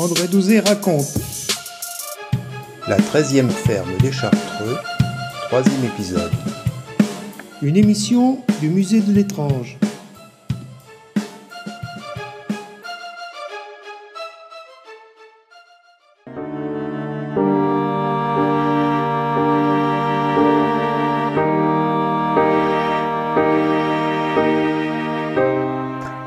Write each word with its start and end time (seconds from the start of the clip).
André 0.00 0.28
Douzé 0.28 0.60
raconte. 0.60 1.18
La 2.88 2.96
13e 2.96 3.50
ferme 3.50 3.98
des 3.98 4.10
Chartreux, 4.10 4.78
troisième 5.48 5.84
épisode. 5.84 6.32
Une 7.60 7.76
émission 7.76 8.38
du 8.62 8.70
musée 8.70 9.02
de 9.02 9.12
l'étrange. 9.12 9.76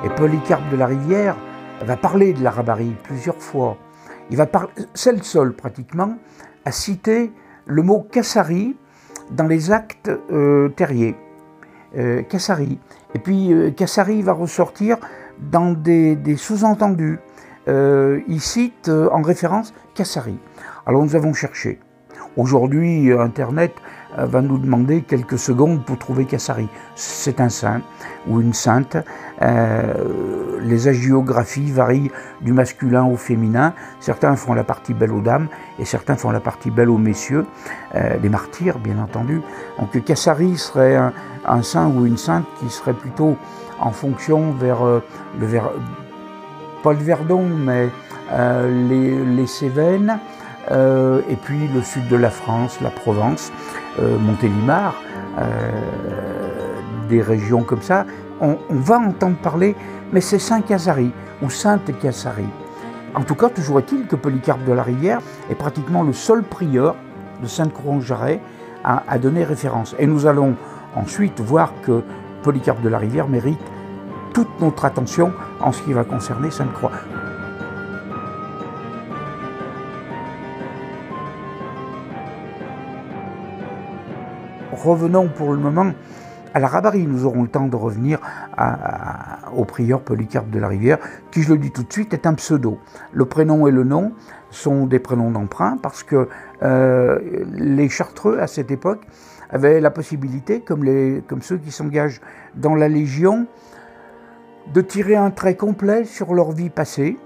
Et 0.05 0.09
Polycarpe 0.15 0.69
de 0.69 0.77
la 0.77 0.85
Rivière 0.85 1.35
va 1.81 1.97
parler 1.97 2.33
de 2.33 2.43
la 2.43 2.51
rabarie 2.51 2.95
plusieurs 3.03 3.41
fois. 3.41 3.77
Il 4.29 4.37
va 4.37 4.45
parler, 4.45 4.69
c'est 4.93 5.11
le 5.11 5.21
seul 5.21 5.53
pratiquement 5.53 6.17
à 6.65 6.71
citer 6.71 7.31
le 7.65 7.81
mot 7.83 8.07
Cassari 8.11 8.75
dans 9.31 9.47
les 9.47 9.71
actes 9.71 10.09
euh, 10.31 10.69
terriers. 10.69 11.15
Euh, 11.97 12.23
Cassari. 12.23 12.79
Et 13.13 13.19
puis 13.19 13.53
euh, 13.53 13.71
Cassari 13.71 14.21
va 14.21 14.33
ressortir 14.33 14.97
dans 15.39 15.71
des, 15.71 16.15
des 16.15 16.37
sous-entendus. 16.37 17.19
Euh, 17.67 18.21
il 18.27 18.41
cite 18.41 18.89
euh, 18.89 19.09
en 19.11 19.21
référence 19.21 19.73
Cassari. 19.93 20.37
Alors 20.85 21.03
nous 21.03 21.15
avons 21.15 21.33
cherché. 21.33 21.79
Aujourd'hui, 22.35 23.11
Internet 23.11 23.73
euh, 23.77 23.79
va 24.17 24.41
nous 24.41 24.57
demander 24.57 25.01
quelques 25.01 25.39
secondes 25.39 25.83
pour 25.83 25.97
trouver 25.97 26.25
Cassari. 26.25 26.67
C'est 26.95 27.39
un 27.39 27.49
saint 27.49 27.81
ou 28.27 28.41
une 28.41 28.53
sainte. 28.53 28.97
Euh, 29.41 30.59
les 30.61 30.87
agiographies 30.87 31.71
varient 31.71 32.11
du 32.41 32.53
masculin 32.53 33.03
au 33.05 33.17
féminin. 33.17 33.73
Certains 33.99 34.35
font 34.35 34.53
la 34.53 34.63
partie 34.63 34.93
belle 34.93 35.11
aux 35.11 35.21
dames 35.21 35.47
et 35.79 35.85
certains 35.85 36.15
font 36.15 36.31
la 36.31 36.39
partie 36.39 36.71
belle 36.71 36.89
aux 36.89 36.97
messieurs, 36.97 37.45
euh, 37.95 38.17
les 38.21 38.29
martyrs 38.29 38.79
bien 38.79 38.99
entendu. 38.99 39.41
Donc 39.79 40.03
Cassari 40.03 40.57
serait 40.57 40.95
un, 40.95 41.61
saint 41.61 41.87
ou 41.87 42.05
une 42.05 42.17
sainte 42.17 42.45
qui 42.59 42.69
serait 42.69 42.93
plutôt 42.93 43.37
en 43.79 43.91
fonction 43.91 44.51
vers 44.51 44.83
euh, 44.85 44.99
le 45.39 45.47
pas 46.83 46.91
le 46.91 46.99
Verdon, 46.99 47.47
mais 47.47 47.89
euh, 48.31 48.89
les, 48.89 49.23
les 49.25 49.47
Cévennes, 49.47 50.19
euh, 50.71 51.21
et 51.29 51.35
puis 51.35 51.67
le 51.67 51.81
sud 51.81 52.07
de 52.07 52.15
la 52.15 52.29
France, 52.29 52.79
la 52.81 52.89
Provence, 52.89 53.51
euh, 53.99 54.17
Montélimar, 54.17 54.95
euh, 55.37 55.71
des 57.09 57.21
régions 57.21 57.63
comme 57.63 57.81
ça. 57.81 58.05
On, 58.41 58.57
va 58.69 58.99
entendre 58.99 59.37
parler, 59.37 59.75
mais 60.11 60.21
c'est 60.21 60.39
Saint 60.39 60.61
Casari 60.61 61.11
ou 61.41 61.49
Sainte 61.49 61.97
Cassari. 61.99 62.45
En 63.15 63.21
tout 63.21 63.35
cas, 63.35 63.49
toujours 63.49 63.79
est-il 63.79 64.07
que 64.07 64.15
Polycarpe 64.15 64.63
de 64.65 64.73
la 64.73 64.83
Rivière 64.83 65.21
est 65.49 65.55
pratiquement 65.55 66.03
le 66.03 66.13
seul 66.13 66.43
prieur 66.43 66.95
de 67.41 67.47
Sainte-Croix-en-Jarret 67.47 68.41
à, 68.83 69.03
à 69.07 69.17
donner 69.19 69.43
référence. 69.43 69.95
Et 69.99 70.07
nous 70.07 70.25
allons 70.25 70.55
ensuite 70.95 71.39
voir 71.39 71.73
que 71.83 72.03
Polycarpe 72.41 72.81
de 72.81 72.89
la 72.89 72.97
Rivière 72.97 73.27
mérite 73.27 73.59
toute 74.33 74.59
notre 74.59 74.85
attention 74.85 75.31
en 75.61 75.71
ce 75.71 75.81
qui 75.83 75.93
va 75.93 76.03
concerner 76.03 76.49
Sainte-Croix. 76.49 76.91
Revenons 84.73 85.27
pour 85.27 85.51
le 85.51 85.59
moment 85.59 85.91
à 86.53 86.59
la 86.59 86.67
rabarie. 86.67 87.05
Nous 87.05 87.25
aurons 87.25 87.43
le 87.43 87.47
temps 87.47 87.67
de 87.67 87.75
revenir 87.75 88.19
au 89.55 89.65
prieur 89.65 90.01
Polycarpe 90.01 90.49
de 90.49 90.59
la 90.59 90.67
Rivière, 90.67 90.97
qui, 91.31 91.43
je 91.43 91.53
le 91.53 91.59
dis 91.59 91.71
tout 91.71 91.83
de 91.83 91.93
suite, 91.93 92.13
est 92.13 92.25
un 92.25 92.33
pseudo. 92.33 92.79
Le 93.11 93.25
prénom 93.25 93.67
et 93.67 93.71
le 93.71 93.83
nom 93.83 94.13
sont 94.49 94.85
des 94.87 94.99
prénoms 94.99 95.31
d'emprunt 95.31 95.77
parce 95.81 96.03
que 96.03 96.27
euh, 96.63 97.19
les 97.53 97.87
Chartreux, 97.89 98.39
à 98.39 98.47
cette 98.47 98.71
époque, 98.71 99.01
avaient 99.51 99.79
la 99.79 99.91
possibilité, 99.91 100.61
comme 100.61 101.41
ceux 101.41 101.57
qui 101.57 101.71
s'engagent 101.71 102.21
dans 102.55 102.73
la 102.73 102.87
Légion, 102.87 103.45
de 104.73 104.81
tirer 104.81 105.15
un 105.15 105.29
trait 105.29 105.55
complet 105.55 106.05
sur 106.05 106.33
leur 106.33 106.51
vie 106.51 106.69
passée. 106.69 107.17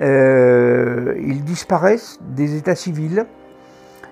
Euh, 0.00 1.14
ils 1.20 1.44
disparaissent 1.44 2.18
des 2.34 2.56
états 2.56 2.74
civils 2.74 3.26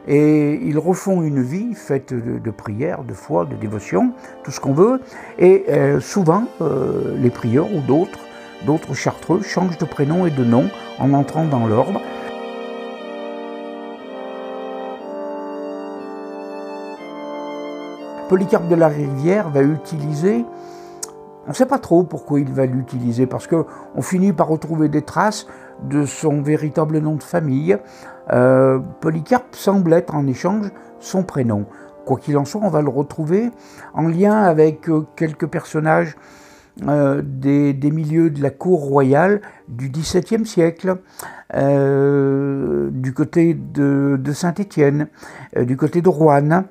et 0.08 0.54
ils 0.62 0.78
refont 0.78 1.22
une 1.22 1.42
vie 1.42 1.74
faite 1.74 2.12
de, 2.14 2.50
prières, 2.50 3.04
de 3.04 3.14
foi, 3.14 3.44
de 3.44 3.54
dévotion, 3.56 4.12
tout 4.44 4.50
ce 4.50 4.60
qu'on 4.60 4.72
veut. 4.72 5.00
Et 5.38 5.64
euh, 5.68 6.00
souvent, 6.00 6.44
euh, 6.60 7.16
les 7.18 7.30
prieurs 7.30 7.72
ou 7.74 7.80
d'autres, 7.80 8.18
d'autres 8.66 8.94
chartreux 8.94 9.42
changent 9.42 9.78
de 9.78 9.84
prénom 9.84 10.26
et 10.26 10.30
de 10.30 10.44
nom 10.44 10.68
en 10.98 11.12
entrant 11.12 11.44
dans 11.44 11.66
l'ordre. 11.66 12.00
Polycarpe 18.28 18.68
de 18.68 18.76
la 18.76 18.86
Rivière 18.86 19.48
va 19.50 19.60
utiliser, 19.62 20.44
on 21.46 21.50
ne 21.50 21.54
sait 21.54 21.66
pas 21.66 21.80
trop 21.80 22.04
pourquoi 22.04 22.38
il 22.38 22.52
va 22.52 22.64
l'utiliser, 22.64 23.26
parce 23.26 23.48
qu'on 23.48 24.02
finit 24.02 24.32
par 24.32 24.46
retrouver 24.46 24.88
des 24.88 25.02
traces 25.02 25.48
de 25.88 26.04
son 26.04 26.42
véritable 26.42 26.98
nom 26.98 27.16
de 27.16 27.22
famille. 27.22 27.76
Euh, 28.32 28.78
Polycarpe 29.00 29.54
semble 29.54 29.92
être 29.92 30.14
en 30.14 30.26
échange 30.26 30.70
son 30.98 31.22
prénom. 31.22 31.66
Quoi 32.04 32.18
qu'il 32.18 32.36
en 32.38 32.44
soit, 32.44 32.60
on 32.62 32.70
va 32.70 32.82
le 32.82 32.88
retrouver 32.88 33.50
en 33.94 34.08
lien 34.08 34.42
avec 34.42 34.88
euh, 34.88 35.06
quelques 35.16 35.46
personnages 35.46 36.16
euh, 36.86 37.22
des, 37.24 37.74
milieux 37.90 38.30
de 38.30 38.42
la 38.42 38.50
cour 38.50 38.80
royale 38.80 39.40
du 39.68 39.90
XVIIe 39.90 40.46
siècle, 40.46 40.96
du 41.52 43.12
côté 43.12 43.54
de, 43.54 44.32
Saint-Étienne, 44.32 45.08
du 45.56 45.76
côté 45.76 46.00
de 46.00 46.08
Rouen, 46.08 46.64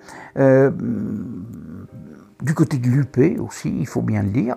du 2.41 2.53
côté 2.55 2.77
de 2.77 2.87
Lupé 2.87 3.37
aussi, 3.37 3.75
il 3.77 3.85
faut 3.87 4.01
bien 4.01 4.23
le 4.23 4.29
dire. 4.29 4.55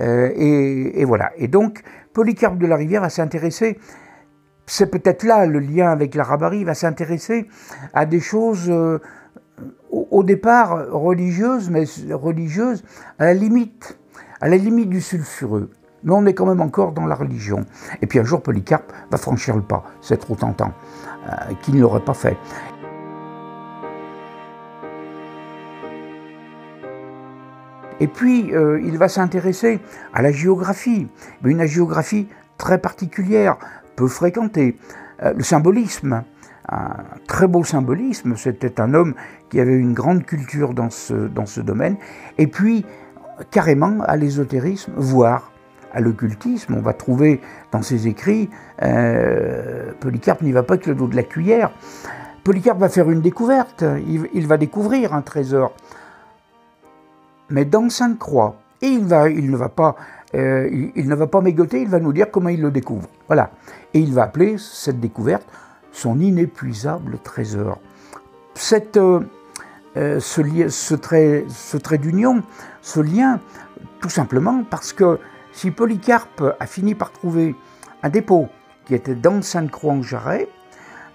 Et 0.00 1.04
voilà. 1.04 1.32
Et 1.36 1.48
donc, 1.48 1.82
Polycarpe 2.14 2.58
de 2.58 2.66
la 2.66 2.76
Rivière 2.76 3.02
va 3.02 3.10
s'intéresser, 3.10 3.78
c'est 4.66 4.86
peut-être 4.86 5.24
là 5.24 5.44
le 5.44 5.58
lien 5.58 5.90
avec 5.90 6.14
la 6.14 6.24
rabarie, 6.24 6.64
va 6.64 6.74
s'intéresser 6.74 7.48
à 7.92 8.06
des 8.06 8.20
choses 8.20 8.70
euh, 8.70 9.00
au, 9.90 10.08
au 10.10 10.22
départ 10.22 10.88
religieuses, 10.90 11.68
mais 11.68 11.84
religieuses 12.12 12.84
à 13.18 13.26
la 13.26 13.34
limite, 13.34 13.98
à 14.40 14.48
la 14.48 14.56
limite 14.56 14.88
du 14.88 15.00
sulfureux. 15.00 15.70
Mais 16.04 16.12
on 16.12 16.24
est 16.26 16.34
quand 16.34 16.46
même 16.46 16.60
encore 16.60 16.92
dans 16.92 17.06
la 17.06 17.14
religion. 17.14 17.64
Et 18.00 18.06
puis 18.06 18.18
un 18.18 18.24
jour, 18.24 18.42
Polycarpe 18.42 18.92
va 19.10 19.18
franchir 19.18 19.56
le 19.56 19.62
pas, 19.62 19.84
c'est 20.00 20.18
trop 20.18 20.36
tentant, 20.36 20.72
euh, 21.26 21.54
qu'il 21.62 21.74
ne 21.76 21.80
l'aurait 21.80 22.04
pas 22.04 22.14
fait. 22.14 22.36
Et 28.04 28.06
puis, 28.06 28.54
euh, 28.54 28.82
il 28.84 28.98
va 28.98 29.08
s'intéresser 29.08 29.80
à 30.12 30.20
la 30.20 30.30
géographie, 30.30 31.08
mais 31.40 31.52
une 31.52 31.64
géographie 31.64 32.28
très 32.58 32.76
particulière, 32.76 33.56
peu 33.96 34.08
fréquentée. 34.08 34.76
Euh, 35.22 35.32
le 35.32 35.42
symbolisme, 35.42 36.22
un 36.68 36.96
très 37.26 37.46
beau 37.46 37.64
symbolisme, 37.64 38.36
c'était 38.36 38.78
un 38.78 38.92
homme 38.92 39.14
qui 39.48 39.58
avait 39.58 39.72
une 39.72 39.94
grande 39.94 40.26
culture 40.26 40.74
dans 40.74 40.90
ce, 40.90 41.14
dans 41.14 41.46
ce 41.46 41.62
domaine, 41.62 41.96
et 42.36 42.46
puis 42.46 42.84
carrément 43.50 44.02
à 44.02 44.16
l'ésotérisme, 44.16 44.92
voire 44.96 45.50
à 45.94 46.00
l'occultisme. 46.00 46.74
On 46.74 46.82
va 46.82 46.92
trouver 46.92 47.40
dans 47.72 47.80
ses 47.80 48.06
écrits, 48.06 48.50
euh, 48.82 49.92
Polycarpe 49.98 50.42
n'y 50.42 50.52
va 50.52 50.62
pas 50.62 50.76
que 50.76 50.90
le 50.90 50.94
dos 50.94 51.08
de 51.08 51.16
la 51.16 51.22
cuillère. 51.22 51.70
Polycarpe 52.44 52.80
va 52.80 52.90
faire 52.90 53.10
une 53.10 53.22
découverte, 53.22 53.82
il, 54.06 54.28
il 54.34 54.46
va 54.46 54.58
découvrir 54.58 55.14
un 55.14 55.22
trésor 55.22 55.72
mais 57.50 57.64
dans 57.64 57.88
Sainte-Croix. 57.88 58.56
Et 58.82 58.88
il, 58.88 59.04
va, 59.04 59.30
il, 59.30 59.50
ne 59.50 59.56
va 59.56 59.68
pas, 59.68 59.96
euh, 60.34 60.68
il, 60.94 61.08
ne 61.08 61.14
va 61.14 61.26
pas 61.26 61.40
mégoter, 61.40 61.80
il 61.80 61.88
va 61.88 62.00
nous 62.00 62.12
dire 62.12 62.30
comment 62.30 62.50
il 62.50 62.60
le 62.60 62.70
découvre. 62.70 63.08
Voilà. 63.28 63.50
Et 63.94 64.00
il 64.00 64.12
va 64.12 64.24
appeler 64.24 64.56
cette 64.58 65.00
découverte 65.00 65.46
son 65.94 66.18
inépuisable 66.18 67.18
trésor. 67.22 67.78
Cette, 68.54 68.96
euh, 68.96 69.20
ce, 69.94 70.40
li- 70.40 70.70
ce, 70.70 70.94
trait, 70.94 71.44
ce 71.48 71.76
trait 71.76 71.98
d'union, 71.98 72.42
ce 72.82 73.00
lien, 73.00 73.40
tout 74.00 74.10
simplement 74.10 74.64
parce 74.68 74.92
que 74.92 75.18
si 75.52 75.70
Polycarpe 75.70 76.56
a 76.58 76.66
fini 76.66 76.94
par 76.94 77.12
trouver 77.12 77.54
un 78.02 78.08
dépôt 78.10 78.48
qui 78.84 78.94
était 78.94 79.14
dans 79.14 79.40
Sainte-Croix-en-Jarret, 79.40 80.48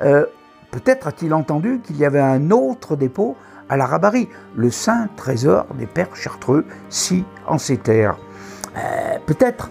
euh, 0.01 0.25
peut-être 0.71 1.07
a-t-il 1.07 1.33
entendu 1.33 1.81
qu'il 1.83 1.97
y 1.97 2.05
avait 2.05 2.21
un 2.21 2.49
autre 2.51 2.95
dépôt 2.95 3.35
à 3.69 3.77
la 3.77 3.85
Rabarie, 3.85 4.27
le 4.55 4.71
saint 4.71 5.07
trésor 5.15 5.67
des 5.77 5.85
pères 5.85 6.15
chartreux, 6.15 6.65
si 6.89 7.23
en 7.47 7.57
ces 7.57 7.77
terres. 7.77 8.17
Euh, 8.75 9.17
Peut-être 9.25 9.69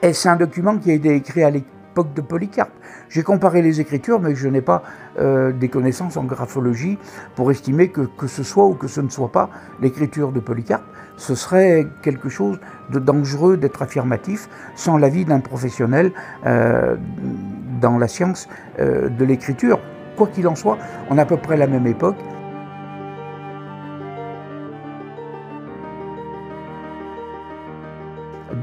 est-ce 0.00 0.28
un 0.28 0.36
document 0.36 0.78
qui 0.78 0.90
a 0.90 0.94
été 0.94 1.14
écrit 1.14 1.42
à 1.42 1.50
l'époque 1.50 2.14
de 2.14 2.20
Polycarpe? 2.20 2.72
J'ai 3.08 3.22
comparé 3.22 3.62
les 3.62 3.80
écritures, 3.80 4.20
mais 4.20 4.34
je 4.34 4.48
n'ai 4.48 4.60
pas 4.60 4.82
euh, 5.18 5.50
des 5.50 5.68
connaissances 5.68 6.16
en 6.16 6.24
graphologie 6.24 6.98
pour 7.34 7.50
estimer 7.50 7.88
que, 7.88 8.26
ce 8.26 8.42
soit 8.42 8.66
ou 8.66 8.74
que 8.74 8.86
ce 8.86 9.00
ne 9.00 9.08
soit 9.08 9.32
pas 9.32 9.50
l'écriture 9.80 10.30
de 10.30 10.40
Polycarpe. 10.40 10.84
Ce 11.16 11.34
serait 11.34 11.88
quelque 12.02 12.28
chose 12.28 12.60
de 12.90 13.00
dangereux 13.00 13.56
d'être 13.56 13.82
affirmatif 13.82 14.48
sans 14.76 14.98
l'avis 14.98 15.24
d'un 15.24 15.40
professionnel 15.40 16.12
euh, 16.46 16.96
dans 17.80 17.98
la 17.98 18.06
science 18.08 18.48
de 18.78 19.24
l'écriture. 19.24 19.80
Quoi 20.18 20.26
qu'il 20.26 20.48
en 20.48 20.56
soit, 20.56 20.78
on 21.10 21.16
a 21.16 21.22
à 21.22 21.26
peu 21.26 21.36
près 21.36 21.56
la 21.56 21.68
même 21.68 21.86
époque. 21.86 22.16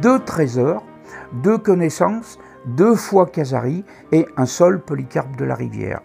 Deux 0.01 0.19
trésors, 0.19 0.83
deux 1.31 1.57
connaissances, 1.57 2.39
deux 2.65 2.95
fois 2.95 3.27
Casari 3.27 3.85
et 4.11 4.27
un 4.35 4.45
seul 4.45 4.81
Polycarpe 4.81 5.37
de 5.37 5.45
la 5.45 5.55
Rivière. 5.55 6.01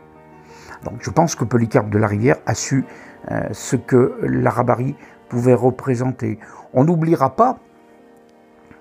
Donc 0.85 0.99
je 1.01 1.11
pense 1.11 1.35
que 1.35 1.45
Polycarpe 1.45 1.91
de 1.91 1.99
la 1.99 2.07
Rivière 2.07 2.37
a 2.47 2.55
su 2.55 2.85
euh, 3.33 3.49
ce 3.51 3.75
que 3.75 4.21
l'arabarie 4.23 4.95
pouvait 5.29 5.55
représenter. 5.55 6.39
On 6.75 6.85
n'oubliera 6.85 7.35
pas 7.35 7.59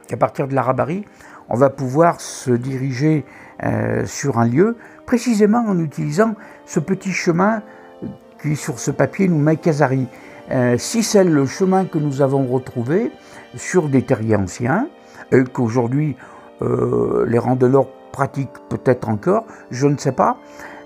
qu'à 0.08 0.18
partir 0.18 0.48
de 0.48 0.54
l'arabarie, 0.54 1.04
on 1.50 1.56
va 1.56 1.72
pouvoir 1.72 2.22
se 2.22 2.52
diriger 2.52 3.26
euh, 3.64 4.06
sur 4.06 4.40
un 4.40 4.48
lieu, 4.48 4.78
précisément 5.06 5.64
en 5.68 5.80
utilisant 5.80 6.36
ce 6.66 6.80
petit 6.80 7.12
chemin 7.12 7.62
qui 8.42 8.56
sur 8.56 8.80
ce 8.80 8.92
papier 8.92 9.28
nous 9.28 9.40
met 9.40 9.58
Casari. 9.58 10.08
Euh, 10.52 10.78
si 10.78 11.04
c'est 11.04 11.24
le 11.24 11.46
chemin 11.46 11.86
que 11.86 11.98
nous 11.98 12.22
avons 12.22 12.46
retrouvé 12.48 13.12
sur 13.56 13.90
des 13.90 14.02
terriers 14.04 14.36
anciens, 14.36 14.88
et 15.32 15.44
qu'aujourd'hui 15.44 16.16
euh, 16.62 17.26
les 17.28 17.38
randonneurs 17.38 17.88
pratiquent 18.12 18.58
peut-être 18.70 19.10
encore, 19.10 19.46
je 19.72 19.88
ne 19.88 19.98
sais 19.98 20.12
pas. 20.12 20.38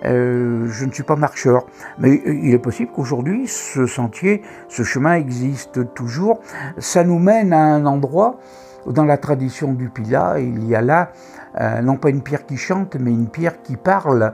Euh, 0.06 0.68
je 0.68 0.86
ne 0.86 0.92
suis 0.92 1.04
pas 1.04 1.16
marcheur, 1.16 1.66
mais 1.98 2.22
il 2.26 2.54
est 2.54 2.60
possible 2.60 2.92
qu'aujourd'hui 2.94 3.48
ce 3.48 3.86
sentier, 3.86 4.42
ce 4.68 4.84
chemin 4.84 5.14
existe 5.14 5.94
toujours. 5.94 6.42
Ça 6.78 7.06
nous 7.06 7.20
mène 7.20 7.54
à 7.54 7.62
un 7.62 7.86
endroit 7.86 8.38
dans 8.88 9.06
la 9.06 9.18
tradition 9.18 9.74
du 9.74 9.90
Pila, 9.90 10.40
il 10.40 10.66
y 10.66 10.76
a 10.76 10.82
là 10.82 11.12
euh, 11.60 11.82
non 11.82 11.98
pas 11.98 12.10
une 12.10 12.22
pierre 12.22 12.46
qui 12.46 12.58
chante, 12.58 12.96
mais 13.00 13.12
une 13.12 13.30
pierre 13.30 13.62
qui 13.62 13.78
parle, 13.78 14.34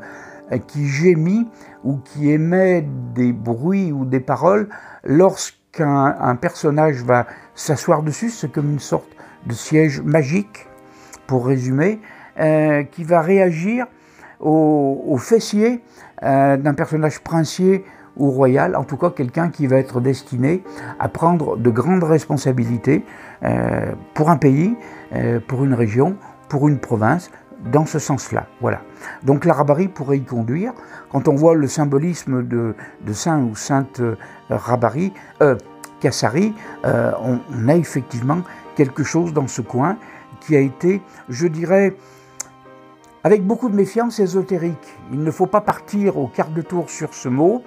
qui 0.67 0.87
gémit 0.87 1.47
ou 1.83 1.97
qui 1.97 2.31
émet 2.31 2.83
des 3.13 3.33
bruits 3.33 3.91
ou 3.91 4.05
des 4.05 4.19
paroles 4.19 4.67
lorsqu'un 5.03 6.35
personnage 6.41 7.03
va 7.03 7.27
s'asseoir 7.53 8.01
dessus. 8.01 8.29
C'est 8.29 8.51
comme 8.51 8.71
une 8.71 8.79
sorte 8.79 9.09
de 9.45 9.53
siège 9.53 10.01
magique 10.01 10.67
pour 11.27 11.45
résumer, 11.45 12.01
euh, 12.39 12.83
qui 12.83 13.03
va 13.03 13.21
réagir 13.21 13.85
au, 14.39 15.17
fessier 15.19 15.83
euh, 16.23 16.57
d'un 16.57 16.73
personnage 16.73 17.19
princier 17.19 17.83
ou 18.17 18.31
royal, 18.31 18.75
en 18.75 18.83
tout 18.83 18.97
cas 18.97 19.09
quelqu'un 19.09 19.49
qui 19.49 19.67
va 19.67 19.77
être 19.77 20.01
destiné 20.01 20.63
à 20.99 21.07
prendre 21.07 21.57
de 21.57 21.69
grandes 21.69 22.03
responsabilités 22.03 23.03
euh, 23.43 23.93
pour 24.13 24.29
un 24.29 24.37
pays, 24.37 24.75
pour 25.47 25.63
une 25.63 25.73
région, 25.73 26.17
pour 26.49 26.67
une 26.67 26.77
province, 26.77 27.31
dans 27.71 27.87
ce 27.87 27.97
sens-là. 27.97 28.45
Voilà. 28.61 28.81
Donc 29.23 29.43
l'arabarie 29.43 29.87
pourrait 29.87 30.17
y 30.17 30.23
conduire. 30.23 30.71
Quand 31.11 31.27
on 31.27 31.33
voit 31.33 31.55
le 31.55 31.67
symbolisme 31.67 32.43
de, 32.43 32.75
Saint 33.11 33.41
ou 33.41 33.55
Sainte 33.55 34.01
Rabari, 34.49 35.13
Kassari, 35.99 36.53
on, 36.83 37.67
a 37.67 37.75
effectivement 37.75 38.41
quelque 38.75 39.03
chose 39.03 39.33
dans 39.33 39.47
ce 39.47 39.61
coin 39.61 39.97
qui 40.41 40.55
a 40.55 40.59
été, 40.59 41.01
je 41.27 41.47
dirais, 41.47 41.95
avec 43.23 43.45
beaucoup 43.45 43.69
de 43.69 43.75
méfiance 43.75 44.19
ésotérique. 44.19 44.97
Il 45.11 45.23
ne 45.23 45.31
faut 45.31 45.45
pas 45.45 45.61
partir 45.61 46.17
au 46.17 46.27
quart 46.27 46.49
de 46.49 46.61
tour 46.61 46.89
sur 46.89 47.13
ce 47.13 47.29
mot, 47.29 47.63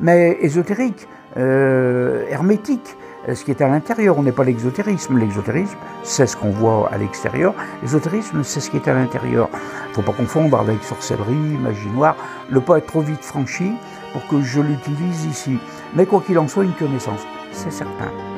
mais 0.00 0.36
ésotérique, 0.40 1.06
euh, 1.36 2.24
hermétique, 2.28 2.96
ce 3.34 3.44
qui 3.44 3.50
est 3.50 3.60
à 3.60 3.68
l'intérieur. 3.68 4.18
On 4.18 4.22
n'est 4.22 4.32
pas 4.32 4.44
l'exotérisme. 4.44 5.18
L'exotérisme, 5.18 5.76
c'est 6.02 6.26
ce 6.26 6.36
qu'on 6.36 6.50
voit 6.50 6.88
à 6.92 6.98
l'extérieur. 6.98 7.54
L'ésotérisme, 7.82 8.42
c'est 8.44 8.60
ce 8.60 8.70
qui 8.70 8.76
est 8.76 8.88
à 8.88 8.94
l'intérieur. 8.94 9.48
Il 9.52 9.90
ne 9.90 9.94
faut 9.94 10.02
pas 10.02 10.16
confondre 10.16 10.58
avec 10.58 10.82
sorcellerie, 10.82 11.34
magie 11.34 11.90
noire. 11.90 12.16
Le 12.50 12.60
pas 12.60 12.78
être 12.78 12.86
trop 12.86 13.00
vite 13.00 13.22
franchi 13.22 13.72
pour 14.12 14.26
que 14.28 14.40
je 14.42 14.60
l'utilise 14.60 15.24
ici. 15.26 15.58
Mais 15.94 16.06
quoi 16.06 16.20
qu'il 16.20 16.38
en 16.38 16.48
soit, 16.48 16.64
une 16.64 16.74
connaissance, 16.74 17.20
c'est 17.52 17.72
certain. 17.72 18.35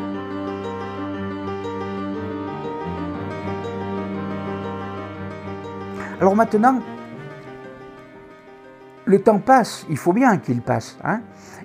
Alors 6.21 6.35
maintenant, 6.35 6.81
le 9.05 9.21
temps 9.21 9.39
passe, 9.39 9.87
il 9.89 9.97
faut 9.97 10.13
bien 10.13 10.39
qu'il 10.39 10.63
passe, 10.63 10.99
hein, 11.05 11.21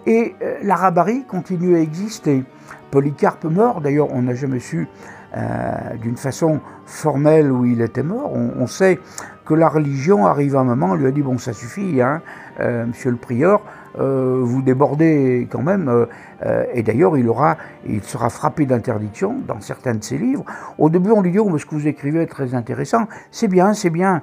et 0.06 0.36
euh, 0.44 0.60
l'arabarie 0.62 1.26
continue 1.26 1.76
à 1.76 1.80
exister. 1.80 2.44
Polycarpe 2.92 3.46
mort, 3.46 3.82
d'ailleurs 3.82 4.12
on 4.12 4.22
n'a 4.22 4.36
jamais 4.36 4.60
su 4.60 4.88
euh, 5.36 5.96
d'une 6.00 6.18
façon 6.18 6.60
formelle 6.86 7.52
où 7.52 7.66
il 7.66 7.82
était 7.82 8.04
mort. 8.04 8.32
On, 8.32 8.68
sait 8.68 9.00
que 9.44 9.56
la 9.56 9.70
religion 9.70 10.28
arrive 10.28 10.56
à 10.56 10.60
un 10.60 10.66
moment, 10.66 10.92
on 10.92 10.96
lui 10.96 11.08
a 11.08 11.12
dit 11.12 11.24
bon 11.24 11.40
ça 11.40 11.54
suffit, 11.54 12.00
hein, 12.00 12.22
euh, 12.60 12.86
monsieur 12.86 13.10
le 13.10 13.18
prieur, 13.18 13.64
euh, 14.00 14.40
vous 14.42 14.62
débordez 14.62 15.48
quand 15.52 15.62
même. 15.62 15.88
Euh, 15.88 16.06
euh, 16.46 16.66
et 16.74 16.84
d'ailleurs, 16.84 17.18
il, 17.18 17.30
il 17.88 18.04
sera 18.04 18.30
frappé 18.30 18.66
d'interdiction 18.66 19.36
dans 19.48 19.62
certains 19.62 19.96
de 19.96 20.04
ses 20.04 20.18
livres. 20.18 20.44
Au 20.78 20.90
début, 20.90 21.12
on 21.12 21.22
lui 21.22 21.32
dit 21.32 21.40
oh, 21.40 21.58
ce 21.58 21.66
que 21.66 21.76
vous 21.76 21.88
écrivez 21.88 22.22
est 22.22 22.28
très 22.28 22.56
intéressant. 22.56 23.08
C'est 23.32 23.48
bien, 23.48 23.74
c'est 23.74 23.90
bien. 23.90 24.22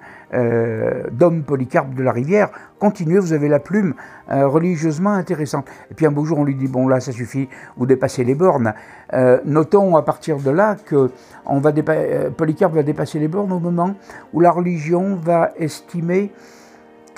D'homme 1.11 1.43
Polycarpe 1.43 1.93
de 1.95 2.05
la 2.05 2.13
Rivière, 2.13 2.51
continuez, 2.79 3.19
vous 3.19 3.33
avez 3.33 3.49
la 3.49 3.59
plume 3.59 3.95
religieusement 4.29 5.11
intéressante. 5.11 5.67
Et 5.91 5.95
puis 5.95 6.07
un 6.07 6.13
beau 6.13 6.25
jour, 6.25 6.39
on 6.39 6.45
lui 6.45 6.55
dit 6.55 6.69
bon, 6.69 6.87
là, 6.87 7.01
ça 7.01 7.11
suffit, 7.11 7.49
vous 7.77 7.85
dépassez 7.85 8.23
les 8.23 8.37
bornes. 8.37 8.73
notons 9.45 9.97
à 9.97 10.03
partir 10.03 10.37
de 10.37 10.51
là 10.51 10.77
que 10.87 11.11
va 11.49 11.73
Polycarpe 12.37 12.75
va 12.75 12.85
dépasser 12.85 13.19
les 13.19 13.27
bornes 13.27 13.51
au 13.51 13.59
moment 13.59 13.97
où 14.33 14.39
la 14.39 14.53
religion 14.53 15.17
va 15.17 15.51
estimer 15.59 16.31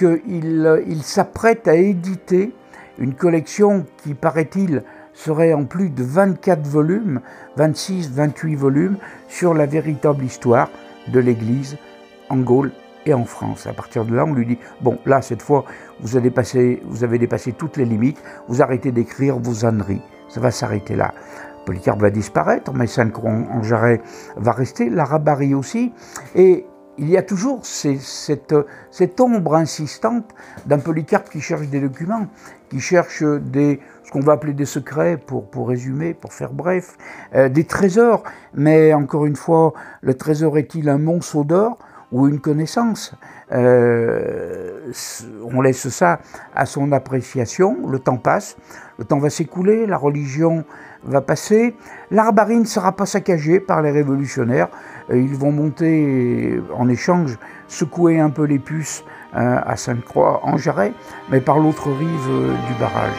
qu'il 0.03 0.83
il, 0.89 1.03
s'apprête 1.03 1.69
à 1.69 1.75
éditer 1.75 2.53
une 2.99 3.15
collection 3.15 3.87
qui, 4.03 4.15
paraît-il, 4.15 4.83
serait 5.15 5.53
en 5.53 5.65
plus 5.65 5.91
de 5.91 6.03
24 6.03 6.67
volumes, 6.67 7.21
26, 7.57 8.11
28 8.11 8.55
volumes, 8.55 8.97
sur 9.29 9.55
la 9.55 9.67
véritable 9.67 10.25
histoire 10.25 10.71
de 11.09 11.21
l'Église 11.21 11.77
en 12.31 12.39
Gaule 12.39 12.73
et 13.07 13.15
en 13.15 13.25
France. 13.25 13.67
À 13.67 13.73
partir 13.73 14.05
de 14.05 14.15
là, 14.15 14.25
on 14.25 14.35
lui 14.35 14.47
dit, 14.47 14.59
bon, 14.81 14.99
là, 15.07 15.23
cette 15.23 15.43
fois, 15.43 15.65
vous 16.01 16.17
avez 16.17 16.31
dépassé, 16.31 16.83
vous 16.85 17.05
avez 17.05 17.19
dépassé 17.19 17.53
toutes 17.53 17.77
les 17.77 17.85
limites, 17.85 18.23
vous 18.49 18.63
arrêtez 18.63 18.93
d'écrire 18.93 19.39
vos 19.39 19.65
âneries. 19.65 20.03
Ça 20.29 20.41
va 20.41 20.51
s'arrêter 20.51 20.97
là. 20.97 21.13
Polycarpe 21.67 22.01
va 22.01 22.11
disparaître, 22.11 22.73
mais 22.73 22.87
Saint-Croix 22.87 23.31
en 23.31 23.63
Jarret 23.63 24.01
va 24.37 24.53
rester, 24.53 24.91
la 24.91 25.05
Rabarie 25.05 25.55
aussi, 25.55 25.93
et 26.35 26.67
il 26.99 27.09
y 27.09 27.17
a 27.17 27.23
toujours 27.23 27.65
cette, 27.65 28.55
ombre 29.21 29.55
insistante 29.55 30.35
d'un 30.67 30.79
Polycarpe 30.79 31.31
qui 31.31 31.41
cherche 31.41 31.69
des 31.69 31.81
documents, 31.81 32.27
qui 32.69 32.81
cherche 32.81 33.23
des, 33.23 33.81
ce 34.05 34.11
qu'on 34.11 34.21
va 34.21 34.35
appeler 34.35 34.53
des 34.53 34.67
secrets, 34.67 35.17
pour, 35.17 35.69
résumer, 35.69 36.15
pour 36.15 36.33
faire 36.33 36.53
bref, 36.53 36.97
euh, 37.35 37.49
des 37.49 37.65
trésors. 37.65 38.23
Mais 38.55 38.93
encore 38.93 39.27
une 39.27 39.37
fois, 39.37 39.73
le 40.03 40.15
trésor 40.15 40.59
est-il 40.59 40.89
un 40.89 40.99
monceau 40.99 41.45
d'or 41.45 41.79
ou 42.11 42.29
une 42.29 42.41
connaissance? 42.41 43.15
Euh, 43.53 44.93
On 45.53 45.63
laisse 45.63 45.89
ça 45.89 46.21
à 46.55 46.67
son 46.67 46.93
appréciation, 46.93 47.89
le 47.89 47.99
temps 47.99 48.19
passe, 48.19 48.57
le 48.99 49.05
temps 49.05 49.19
va 49.19 49.31
s'écouler, 49.31 49.87
la 49.87 49.97
religion 49.97 50.65
va 51.05 51.21
passer, 51.21 51.75
l'arbarie 52.11 52.59
ne 52.59 52.65
sera 52.65 52.93
pas 52.93 53.07
saccagée 53.07 53.61
par 53.61 53.83
les 53.83 53.91
révolutionnaires, 53.91 54.69
ils 55.13 55.35
vont 55.35 55.53
monter 55.53 56.61
en 56.75 56.89
échange, 56.89 57.39
secouer 57.69 58.21
un 58.21 58.31
peu 58.31 58.45
les 58.45 58.59
puces 58.59 59.05
euh, 59.35 59.59
à 59.65 59.77
Sainte-Croix 59.77 60.41
en 60.45 60.59
Jarret, 60.59 60.93
mais 61.31 61.41
par 61.41 61.59
l'autre 61.59 61.91
rive 61.91 62.29
euh, 62.29 62.55
du 62.69 62.75
barrage. 62.79 63.17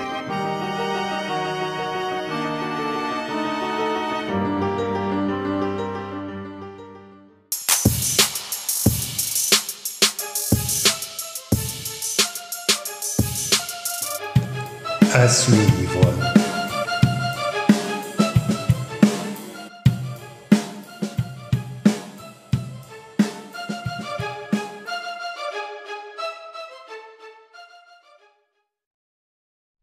À 15.16 15.28
suivre. 15.28 16.43